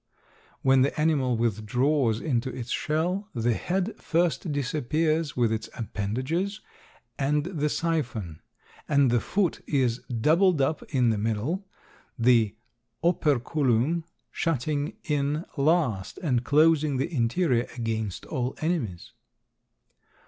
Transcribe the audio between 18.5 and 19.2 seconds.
enemies.